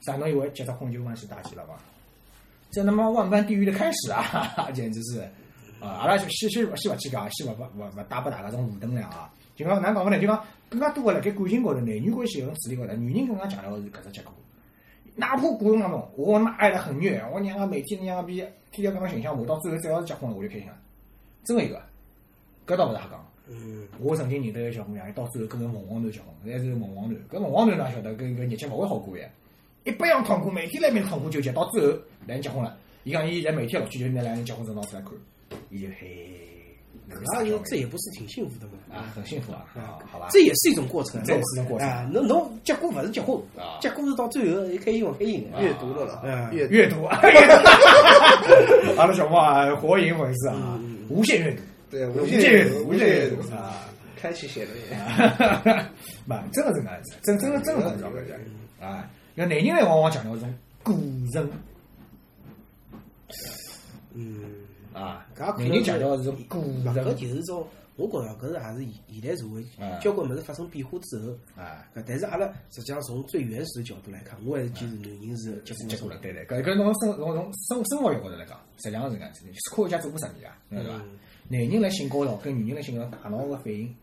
[0.02, 1.74] 啥侬以为结束婚就万事大吉了吗？
[2.70, 4.70] 这他妈万般地狱的开始啊！
[4.74, 5.26] 简直是
[5.80, 5.90] 啊！
[6.02, 9.32] 阿拉就先先先勿去讲，先勿勿勿勿打拨大家种武灯了啊！
[9.56, 10.20] 就讲哪讲法呢？
[10.20, 14.34] 就讲更加多个辣盖感情高头，男女关系搿种处理高头，女人更加强调的是搿只结果。
[15.16, 18.36] 哪怕过程当中，我妈爱得很虐，我娘个每天娘个逼，
[18.72, 20.74] 天天跟侬形象我，到最后只要是结婚了，我就开心了。
[21.44, 21.82] 真个有个，
[22.68, 23.28] 搿倒勿是瞎讲。
[23.50, 27.16] 嗯，我曾经认得一个小姑娘，到最后跟个凤凰男结婚，还是凤凰男。
[27.30, 29.28] 搿凤凰男哪晓得，搿搿日脚勿会好过呀，
[29.86, 31.88] 一百样痛苦，每天来面痛苦纠结，到最后
[32.26, 32.78] 两人结婚了。
[33.04, 35.14] 伊讲伊现在每天乐趣就拿两人结婚证拿出来看，
[35.70, 36.76] 伊就嘿，
[37.08, 38.74] 那个那傻笑这也不是挺幸福的嘛？
[38.96, 40.28] 啊，很幸福啊，啊，好吧。
[40.32, 42.08] 这也是一种过程，这也是一种过程啊！
[42.12, 45.62] 侬侬结果不是结婚啊，结果是到最后开心勿开心的。
[45.62, 47.04] 阅读了了嗯，阅阅读，
[48.98, 50.80] 阿拉小猫啊，火影粉丝啊，
[51.10, 53.84] 无限阅读，对无无限阅读，无限阅读读，啊。
[54.20, 54.98] 开启写轮眼。
[56.28, 58.26] 不，真的是搿样子，真真的真的是搿样子
[58.84, 59.08] 啊！
[59.36, 60.92] 要男人呢，往往强调一种个
[61.32, 61.48] 人
[64.16, 64.42] 嗯，
[64.98, 66.58] 啊，男人强调的是种个
[66.92, 71.32] 搿人就是种，我觉着搿是也是现代社会啊交关物事发生变化之后，
[71.62, 79.52] 啊，搿但是阿拉实际上从最原始的角度来看，我还是坚持男人是结婚结果了，对对，搿搿从生从从生生活学高头来讲，实际上是搿样子的。
[79.72, 81.02] 科学家做过实验啊，对伐？
[81.50, 83.96] 男人辣性高潮跟女人辣性高潮大脑个反应，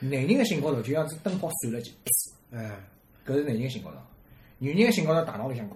[0.00, 1.92] 男人个性高潮就像是灯泡闪了几，
[2.50, 2.80] 哎，
[3.26, 3.96] 搿是男人性高潮。
[4.58, 5.66] 女人个性高潮大脑里向，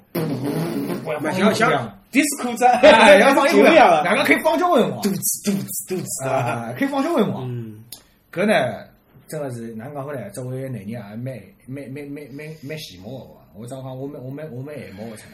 [1.05, 6.33] 我要放像像像迪斯科在哎， 要放一样酒一样，两个可以放交关辰光肚子肚子肚子啊，
[6.71, 7.45] 啊，可以放交关辰光。
[7.49, 7.85] 嗯，
[8.33, 8.85] 搿呢，
[9.27, 10.31] 真个是哪能讲法呢？
[10.31, 11.19] 作为男人也蛮
[11.67, 13.39] 蛮蛮蛮蛮蛮羡慕个我。
[13.55, 15.25] 我早讲我蛮我蛮我蛮羡慕个出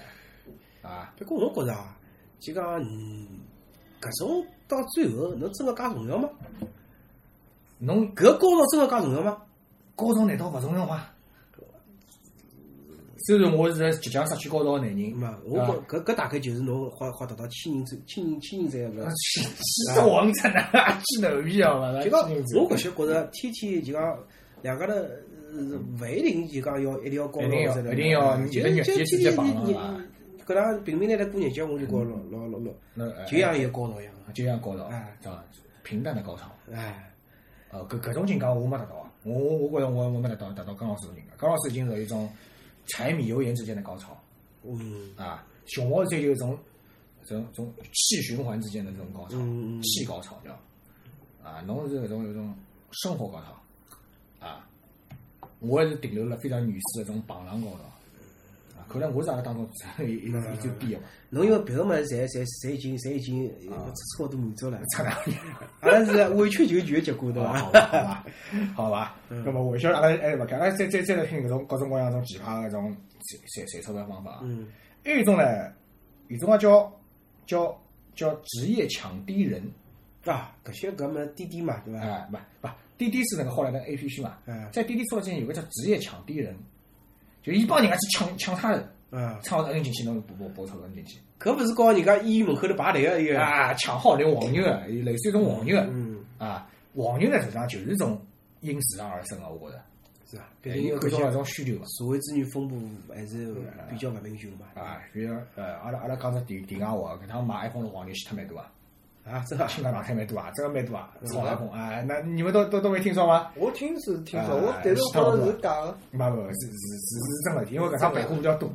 [0.82, 1.12] 来啊。
[1.18, 1.96] 不过我觉着啊，
[2.40, 3.26] 就讲嗯，
[4.00, 6.28] 搿种到最后侬真个介重要吗？
[7.78, 9.36] 侬搿高潮真个介重要吗？
[9.94, 11.04] 高潮难道勿重要吗？
[13.26, 19.08] 虽然我是个即将失去高潮个男人，嘛，我啊觉搿搿大概就是侬好好达到千人之千人千人在个。
[19.12, 19.48] 气气
[19.94, 20.60] 死我们真的，
[21.04, 21.74] 气头皮啊！
[21.78, 24.18] 嘛， 就讲我搿些觉着天天就讲
[24.62, 30.04] 两家头呃勿一定就讲要一定要高一定要潮一定要就有的日就节直接绑天天你了啊
[30.36, 34.12] 你搿能平民来来过日节，我就觉着老老老老，就像一个高潮一样。
[34.34, 35.42] 就像高潮哎，叫
[35.82, 36.50] 平淡的高潮。
[36.70, 37.10] 哎，
[37.70, 41.30] 呃，搿搿种情况我没达到啊，我我我觉着我我没达到达到江老师的境界。
[41.40, 42.28] 江老师已经是一种
[42.86, 44.16] 柴米油盐之间的高潮
[44.62, 45.14] 嗯。
[45.16, 46.58] 啊，熊猫是追求一种
[47.24, 50.50] 这种种气循环之间的这种高潮，嗯嗯气高潮叫
[51.42, 52.54] 啊，侬是搿种有种
[52.90, 54.68] 生活高潮啊，
[55.60, 57.93] 我也是停留了非常原始的这种榜上高潮啊，
[58.88, 59.68] 可能我 是阿拉当中
[60.00, 65.38] 一一一最低的嘛，侬因为别个么，侪侪侪已经侪已经呃差不多满足了，差两年。
[65.80, 67.80] 阿拉是委曲求全的结果，对好伐？
[67.80, 68.24] 吧，好吧，
[68.76, 69.16] 好吧。
[69.44, 72.96] 那么我晓得阿拉还勿干，阿拉再再再来听搿种各种各样种奇葩的搿种
[73.52, 74.40] 赚赚赚钞票方法啊。
[74.44, 74.66] 嗯，
[75.04, 75.72] 还有一种呢，
[76.28, 76.92] 有种啊叫
[77.46, 77.80] 叫
[78.14, 79.62] 叫职业抢低人，
[80.24, 82.00] 啊，搿些搿么滴滴嘛，对伐？
[82.00, 86.56] 哎，不不，滴滴是那个后来的 A P P 嘛，嗯在滴滴出来之前有个叫职业抢低人，
[87.44, 98.18] 就一帮人家去抢抢他人，嗯，抢好扔进去，侬拨拨拨钞票扔进去，搿勿是告人家医院门口头排队个一个，啊，抢好连黄牛个，类似于一种黄牛个，嗯，啊，黄牛呢实际上就是一种
[98.60, 99.82] 因市场而生个，我觉着。
[100.26, 101.84] 是啊，毕哎竟搿有看到搿种种需求嘛。
[101.86, 102.80] 社会资源分布
[103.12, 103.54] 还是
[103.90, 104.66] 比较勿平均嘛。
[104.74, 108.72] 啊，比如呃，阿拉阿拉讲只题题外话，搿趟买 iPhone 的黄牛死脱蛮多啊，
[109.24, 113.50] 啊，真个新港上海蛮多啊，真个蛮多啊，炒 iPhone 啊，那你们都都都没听说吗？
[113.56, 115.96] 我听是听说，哎我但是我觉着是假的。
[116.10, 118.70] 没没是是是是真个，因为搿趟办货比较多，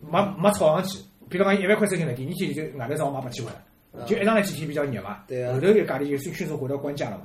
[0.00, 0.98] 没没炒上去。
[1.28, 3.52] 比如讲一万块收进来，第二天就外头正好卖八千块
[3.92, 7.24] 了，就一上来几天比较热嘛，对啊后头一价钿就迅迅速回到官价了嘛，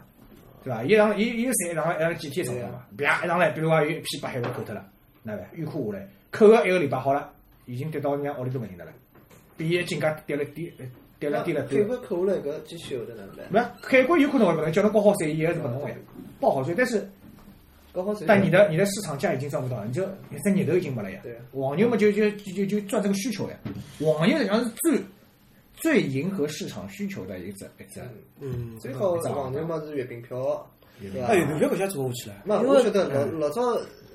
[0.63, 0.83] 对伐？
[0.83, 4.85] 一上一一三一上一上几天炒了嘛，啪一上来，比如讲有一批八海外扣脱了，
[5.23, 5.47] 哪办？
[5.53, 7.31] 预库下来，扣个一个礼拜好了，
[7.65, 8.91] 已经跌到人家屋里都勿认得了，
[9.55, 10.71] 比伊金价跌了低
[11.29, 11.83] 跌了对了多配。
[11.83, 13.45] 合扣下来搿继续后头哪能办？
[13.49, 15.95] 没海关有可能会不能叫侬报好税，伊还是不能的，
[16.39, 17.07] 报好税，但是
[17.91, 18.25] 搞好谁？
[18.27, 21.37] 但你的你的市场价已经赚不到了，你就你这热头已经没了呀对。
[21.51, 23.57] 黄牛嘛就就就就就赚这个需求呀。
[23.99, 25.01] 黄牛实际上是最
[25.73, 28.01] 最迎合市场需求的一只一只。
[28.39, 30.65] 嗯，最好黄牛嘛是月饼票？
[31.01, 31.27] 月票
[31.69, 33.61] 搿下做下去了，那因为我觉得老老早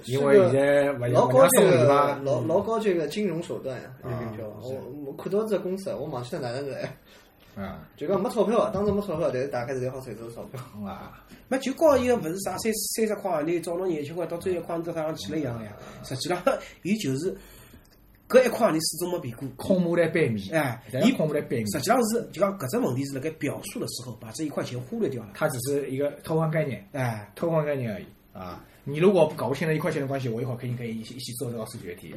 [0.06, 3.90] 因为现在勿老高级勿让送礼的，老老高级个金融手段呀。
[4.02, 6.76] 我我看到这公司，我忘记了哪能个，
[7.62, 10.60] 啊 就讲没钞票，当时没钞票，但是大概是好赚着钞票。
[10.86, 15.72] 啊，没就告伊个勿是啥三三十块行钿，找侬廿七块，到最后一块都上去了一样个呀。
[16.04, 16.42] 实际上，
[16.82, 17.36] 伊就是
[18.28, 19.48] 搿一块行钿始终没变过。
[19.56, 25.30] 空母来背面，哎伊空母来背面，实际上是就讲搿只问题是辣盖表述的时候把这一块钱忽略掉了。
[25.34, 28.06] 它只是一个偷换概念，哎，偷换概念而已
[28.40, 28.64] 啊。
[28.82, 32.14] 你如果搞不清了一块钱的关系，我一会儿肯定可以一起一起做这个数学题。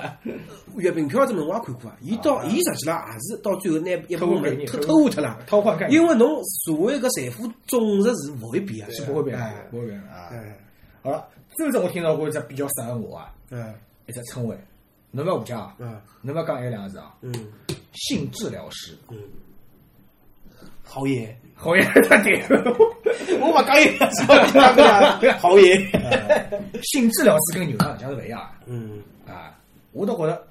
[0.78, 5.38] 月饼票这门我也看过啊，伊到伊实际上也是到最后拿一部分偷念偷偷下脱了。
[5.46, 9.38] 偷换概念因为侬所谓个财富总值是不会变啊，是不会变
[9.70, 10.28] 不会变的啊。
[10.32, 10.58] 哎，
[11.02, 13.72] 好了，最后我听到过一只比较适合我啊，嗯
[14.06, 14.58] 一只称谓，
[15.10, 17.32] 侬勿要误解啊，嗯侬勿要讲一个两个字啊，嗯
[17.92, 18.96] 性治疗师。
[19.10, 19.18] 嗯，
[20.82, 21.38] 好耶！
[21.54, 22.42] 好耶，他 对，
[23.40, 25.76] 我勿讲伊好耶！
[26.82, 29.58] 性治疗师跟牛郎实际上是勿一样的嗯啊。
[29.92, 30.46] 我倒觉着，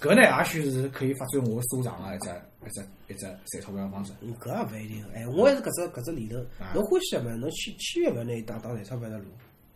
[0.00, 2.28] 搿呢也许是可以发展我收藏的一只
[2.66, 3.26] 一只一只
[3.60, 4.12] 赚钞票的方式。
[4.20, 5.04] 嗯，搿也勿一定。
[5.14, 6.72] 哎，我还是搿只搿只理论啊。
[6.74, 9.24] 侬欢喜个嘛，侬千千万勿要拿伊当当赚钞票的路。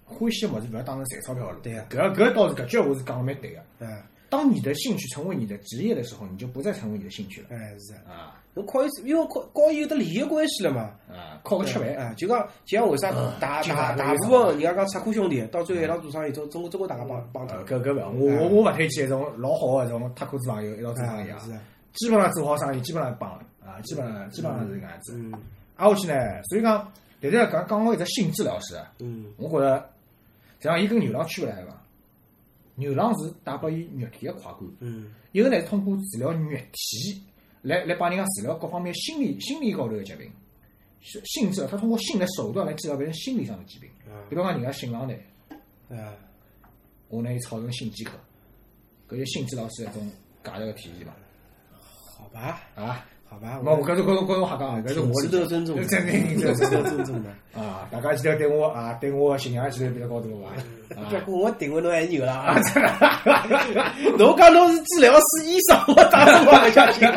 [0.06, 1.58] 欢喜的物事勿要当成赚钞票的路。
[1.60, 3.60] 对啊搿搿倒是搿句闲话是讲的蛮对个。
[3.80, 3.88] 嗯
[4.30, 10.82] 当你的兴趣成为你的职业的时候，你就不再成为你的兴趣了哎是啊，啊侬靠伊，因为靠告伊有得利益关系了嘛。
[11.08, 17.56] 啊，靠个吃饭啊，就讲就像为啥大大大部分人家讲插科兄弟，到最后一道做生意，总总总归大家帮帮他。
[17.56, 17.64] 呃，。
[17.64, 21.38] 搿搿勿，我我我勿推荐一种老好个一种脱裤子朋友一道做生意啊。
[21.42, 21.46] 哎。
[21.46, 21.60] 是啊，
[21.92, 25.12] 基本上做好生意，基本上帮了啊，基本上基本上是搿样子。
[25.16, 25.32] 嗯。
[25.76, 26.14] 挨下去呢，
[26.44, 29.26] 所以讲，但是讲讲到一只性治疗师啊，嗯。
[29.36, 29.76] 我觉着，
[30.58, 31.74] 实际上伊跟牛郎区别来嘛，
[32.76, 35.12] 牛郎是带拨伊肉体个快感，嗯。
[35.32, 37.20] 一个呢是通过治疗肉体
[37.64, 40.30] 来来帮人家治疗各方面心理心理高头的疾病。
[41.00, 43.90] 是性治疗，他通过性的手段来治疗别人心理上的疾病。
[44.30, 45.18] 比方讲，人家性冷淡，
[45.88, 46.16] 嗯
[47.08, 48.12] 我拿伊炒成性饥渴，
[49.06, 50.10] 搿就性治疗是一种
[50.42, 51.14] 价值的体现嘛。
[52.16, 57.30] 好吧啊，好吧，那我搿是搿是搿是瞎讲啊，搿是我值得尊重的，真真值真得尊重的。
[57.58, 57.86] 啊！
[57.90, 61.00] 大家记得对我啊，对我信仰记得比较高度伐？
[61.00, 62.54] 啊结果我定位侬还牛了啊！
[64.18, 67.08] 侬讲侬是治疗师、医生，我当然我勿相信。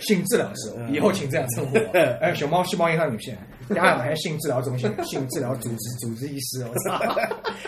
[0.00, 1.98] 性治疗师，以后请这样称呼我。
[2.20, 3.38] 哎，熊猫细胞影像影片，
[3.74, 6.94] 加上海性治疗中心、 性治疗主治主治医师，我操！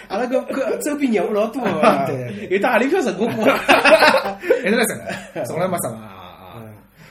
[0.09, 3.45] 阿拉搿搿周边业务老多啊，对对对有得何里票成功过？
[3.45, 4.99] 还是在整
[5.35, 6.22] 个，从来没什么啊啊！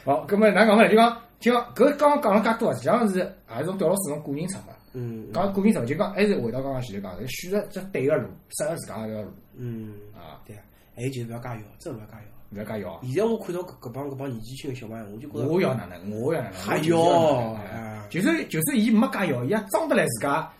[0.04, 0.90] 好，葛末哪讲法呢？
[0.90, 4.74] 就讲就讲搿刚刚讲了介多啊，实际上是也是从刁老师从个人出发。
[4.94, 10.62] 嗯讲个人出发，就讲还是回到刚刚前头讲的，选择只对个路，适合自家个条路嗯，啊，对啊，
[10.96, 12.24] 还有就是勿要加油，真勿要加油。
[12.54, 13.00] 勿要加油啊。
[13.04, 20.52] 现在我看到搿搿帮搿帮年纪轻个小朋友，我就觉着我要哪能，我要哪能，还要就是就是伊没加油，伊也装得来自家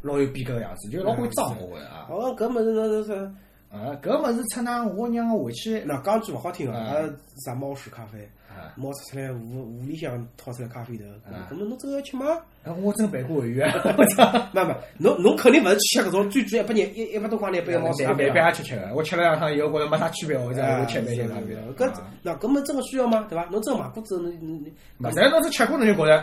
[0.00, 2.06] 老有逼格个样子，就老会装我觉着啊。
[2.08, 3.30] 哦，搿物事侬是
[3.70, 7.08] 啊，搿物事出呢，我让我回去那讲句勿好听个，啊阿拉
[7.44, 8.26] 啥猫屎咖啡，
[8.74, 12.26] 猫屎出出来屋屋里向掏出来咖啡头，啊搿么侬真个要吃吗？
[12.64, 14.32] 啊我真办过会员， 我操！
[14.52, 18.50] 没没，侬侬肯定勿是去吃搿种最贵一百廿一一百多块钿一杯个猫屎咖啡没办啊。
[18.50, 21.56] 法吃吃个，我吃了两趟以后，觉着没啥区别，我再我吃一杯些咖啡。
[21.76, 23.26] 搿啊那搿么真个需要吗？
[23.28, 23.44] 对伐？
[23.50, 24.62] 侬真买过之后，侬侬
[24.98, 26.16] 没，但侬是吃过侬就觉着，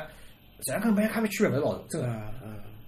[0.60, 2.43] 实际上跟买咖啡区别勿是老大，真的，啊啊，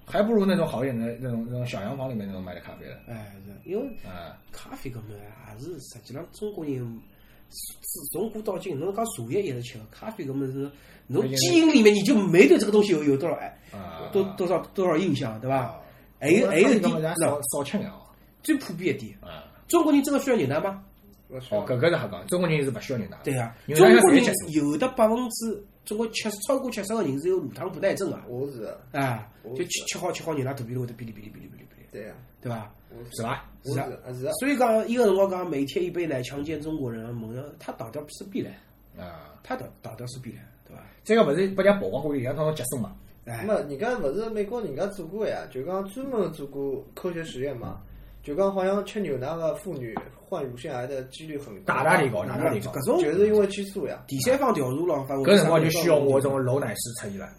[0.06, 2.98] 还不如那种好一点的那种那种小洋房里面那种买的咖啡了。
[3.08, 7.02] 哎，是因为啊，咖啡搿么也是实际上中国人
[7.50, 10.70] 自从古到今，侬讲茶叶也是吃的，咖啡搿么是
[11.08, 15.80] 侬基因里面你就没对这个东西有有多少爱，啊多多少多少印象，对伐？
[16.20, 18.02] 还有还有一点，么少少吃点哦。
[18.42, 20.84] 最普遍一点，啊，中国人真的需要牛奶吗？
[21.30, 23.18] 勿需哦，要搿个是瞎讲，中国人是勿需要牛奶。
[23.24, 28.62] 对呀，中国人有的百分之中国七十超过七十个人是有乳糖不耐症啊，我是。
[28.62, 32.72] 的，啊，就吃吃好吃好牛奶肚皮头会得哔哩哔哩哔哩哔哩哔哩，对呀，对伐？
[33.14, 33.22] 是。
[33.22, 33.46] 伐？
[33.64, 38.54] 是啊是啊，所以讲，一个辰光讲每天一杯奶强奸中国人，问了他倒掉是必然，
[38.98, 40.82] 啊，他倒倒掉是必然，对伐？
[41.04, 42.96] 这个勿是被人家曝光过，两趟结束嘛？
[43.26, 43.44] 哎。
[43.46, 47.82] 那，么人家勿是美国人家做过呀，就讲专门做过科学实验嘛，
[48.26, 49.96] 就讲好像吃牛奶个妇女
[50.28, 52.72] 患乳腺癌的几率很高，大大提高，大大提高。
[52.72, 57.30] 搿种就是因为激素呀，第三方调查了，反正搿辰光就需要我这种楼奶师出现了，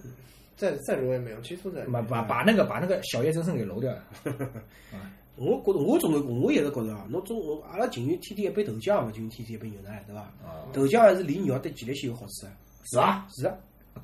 [0.55, 2.01] 再再揉也没用，激素在里把。
[2.03, 4.01] 把把那个把那个小叶增生给揉掉了。
[5.35, 10.21] 我觉得我总归我一直觉着啊，侬总我阿拉情愿天天一杯豆浆嘛，就天天一杯牛奶，对伐？
[10.21, 12.53] 啊，豆浆还是利尿对前列腺有好处啊，
[12.85, 13.27] 是啊？
[13.35, 13.55] 是啊，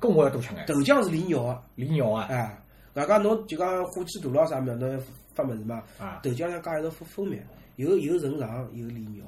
[0.01, 0.65] 搿我要多吃眼。
[0.67, 2.61] 豆浆是利尿啊，利尿啊哎，
[2.95, 4.99] 外加侬就讲火气大了啥物事，侬
[5.33, 7.39] 发物事嘛，啊，豆浆上加一道蜂蜂蜜，
[7.77, 9.25] 有有润肠，有利尿，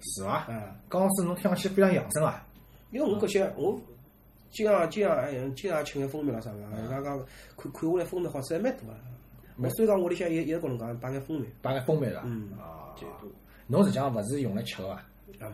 [0.00, 0.46] 是伐？
[0.48, 0.60] 嗯。
[0.88, 2.46] 刚刚是侬听上去非常养生啊。
[2.90, 3.78] 因为我搿些我
[4.50, 7.18] 经常经常哎经常吃眼蜂蜜啦啥个，人家讲
[7.56, 8.96] 看看下来蜂蜜好处还蛮多啊。
[9.58, 12.22] 我所以讲屋里向一一直跟侬讲摆眼蜂蜜，摆眼蜂蜜啦。
[12.24, 13.28] 嗯啊，最多。
[13.66, 15.04] 侬实际上勿是用来吃个啊，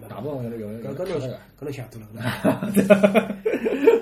[0.09, 1.39] 大部分用来用来搿搿侬用来吃个。
[1.59, 2.07] 搿侬想多了。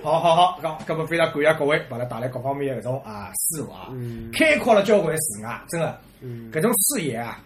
[0.02, 7.42] 好好 好，讲，咁么非常感谢各位，把它带来各方面的搿种啊思路啊，嗯开阔了交关视野，真的，嗯搿种视野啊，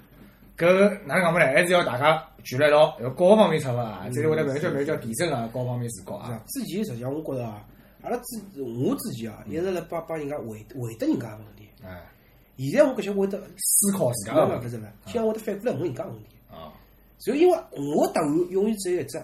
[0.57, 0.67] 搿
[1.05, 1.47] 哪能讲法呢？
[1.47, 6.41] 还是要大家聚辣一道，要各个方面出发啊，这是会得慢慢叫慢慢叫提升啊，各方面视角啊。
[6.49, 7.65] 之前实际上我觉着啊，
[8.03, 11.69] 阿拉之我之前啊一直辣帮帮人家回回答人家问题。
[11.85, 12.01] 哎，
[12.57, 16.27] 现在我搿些会得，思考自家勿的问题勿勿是勿，现在会得反过来问人家问题。
[16.51, 16.73] 啊，
[17.25, 19.19] 所以因为我答案永远只有一只，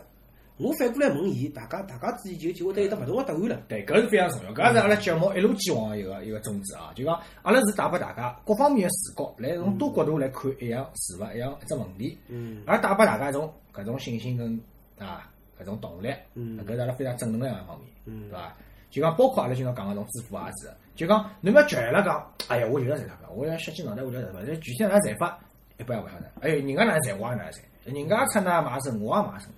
[0.57, 3.63] 我反过来问伊，大家大家之间就就会得有得勿同个答案了。
[3.69, 12.19] 对，搿是非常重要，搿也是阿拉节目一如既往的一个一个宗旨啊，就讲阿拉是带拨大家各方面个视角，来从多角度来看一样事物，一样一只问题。
[12.29, 14.59] 嗯而带拨大家一种搿种信心跟
[14.99, 18.57] 啊搿种动力，嗯搿是阿拉非常正能量的一方面，嗯对伐？
[18.91, 25.39] 就讲包括阿拉经常讲个种致富也是的，就讲侬勿要绝了讲，哎呀，我就要赚钞票，我要削尖脑袋，我就赚钞票，但具体哪能赚法，
[25.79, 26.31] 一般也勿晓得。
[26.41, 29.51] 哎哟，人家哪能赚，我也哪能赚，人家出呢买身，我也买身，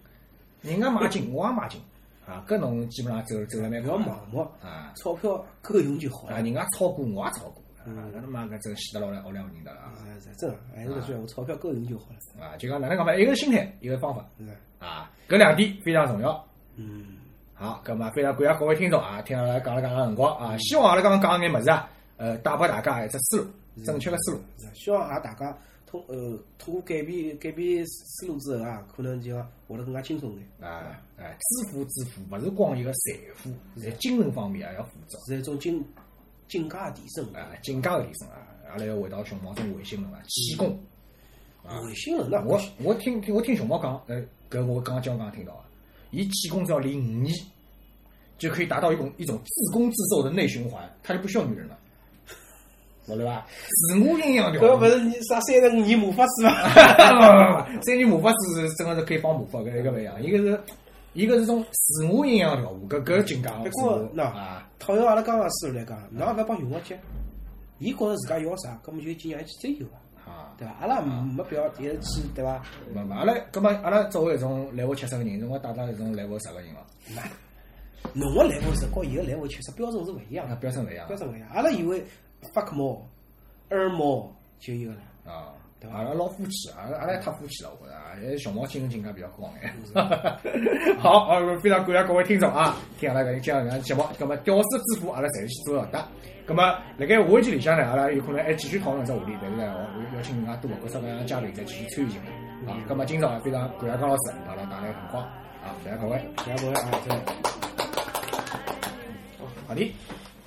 [0.62, 1.80] 人家买进，我也买进，
[2.26, 4.92] 啊，搿侬基本上走走了蛮勿要盲目，啊。
[4.96, 6.42] 钞票够用就好啊，了。
[6.42, 9.92] 人家炒股，我也炒股，啊，嗯搿他妈搿真死得老两老两个人的了啊！
[9.98, 12.46] 啊，是真的，还是搿句闲话，钞票够用就好了。
[12.46, 16.44] 啊，就讲哪能讲法，一个心态，一个方法是的，啊，搿两点非常重要。
[16.76, 17.16] 嗯，
[17.54, 24.40] 好，搿么非常感谢各位听众啊，听阿拉讲了讲个辰光啊，希望阿拉刚刚讲个眼物事啊，呃，带拨大家一只思路，正确个思路。
[24.58, 25.56] 是希望也大家
[25.92, 29.36] 通呃通过改变改变思路之后啊，可能就
[29.68, 35.84] 活得更加轻松点，啊，哎，致富致富勿是光一个财富，在精神方面也要富足是一种境
[36.48, 37.22] 境界的提升。
[37.34, 38.48] 啊，境界的提升啊。
[38.70, 40.80] 阿拉要回到熊猫种唯心论啊，气功。
[41.84, 44.16] 唯心论那我我听听我听熊猫讲，呃，
[44.50, 45.68] 搿我刚刚刚刚听到啊，
[46.10, 47.34] 伊气功只要练五年，
[48.38, 51.78] 就可以达到一种一种自攻自受的内循环，他就不需要女人了，
[53.06, 53.46] 晓得吧？
[53.88, 57.66] 自我阴阳调搿勿是你啥三十五年魔法师吗？
[57.82, 60.60] 三年魔法师是真个是可以放魔法，搿一个勿一样，一个是
[61.14, 66.94] 一个是种自我阴阳调和，搿搿境界不过喏啊，套用阿拉刚刚思路来讲，侬也勿要帮熊猫急，
[67.78, 69.84] 伊觉着自家要啥，搿么就尽量去追求
[70.24, 70.74] 啊，啊，对伐？
[70.80, 72.62] 阿拉没必要一直去，对伐？
[72.94, 76.80] 没没，阿拉葛末阿拉作为一种 level 七十个人，侬讲带到一种 level 十个人哦，
[78.14, 81.48] 侬个 level 是和伊个 level 确实标准是勿一样那的，标准勿一样标准勿一样。
[81.52, 82.02] 阿拉以为
[82.54, 82.98] fuck more、
[83.70, 84.28] earn more
[84.58, 85.54] 就有了，啊。
[85.82, 89.74] 对吧阿拉老夫妻，阿拉阿拉也太夫妻了，我觉着啊，还是熊猫精神境界比较高眼。
[90.96, 96.06] 好，啊，非常感谢各位听众啊，听阿拉搿今日搿样节目，葛末屌丝致富，阿拉侪是去做到的。
[96.46, 102.30] 葛末辣盖下一期里向呢，阿拉有可能还继续讨论只话题，但是呢，我邀请人家多各式各样的嘉宾再继续参与进来
[102.72, 102.78] 啊。
[102.86, 105.20] 葛末今朝也非常感谢江老师把阿拉带来辰光
[105.64, 107.18] 啊，谢谢各位，谢谢各位啊，对。
[109.66, 109.92] 好的。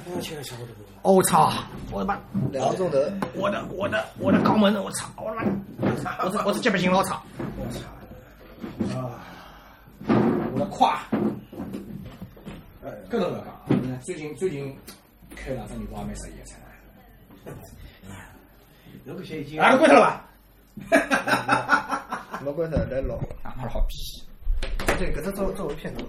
[0.08, 0.72] 我去，小伙子。
[1.02, 1.52] 我操！
[1.92, 2.20] 我的妈！
[2.52, 2.98] 两个钟头。
[3.34, 4.74] 我的我的我的肛门！
[4.76, 5.10] 我操！
[5.18, 5.52] 我他妈！
[6.24, 7.22] 我是我是洁白金老差，
[7.58, 7.80] 我操！
[9.00, 9.18] 啊，
[10.54, 11.00] 我的胯。
[12.84, 14.78] 呃，搿侬勿要讲，最近最近
[15.36, 16.58] 开两只牛蛙蛮适意个菜。
[19.06, 20.24] 侬搿些已经啊，侬关脱了
[20.92, 22.40] 伐？
[22.42, 23.16] 没关头，来老。
[23.42, 23.96] 啊，妈了好逼。
[25.00, 26.06] 对，搿只作作为片头。